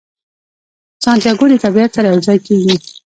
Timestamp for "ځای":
2.27-2.37